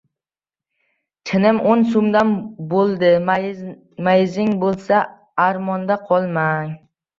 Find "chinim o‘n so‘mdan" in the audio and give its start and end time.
1.31-2.31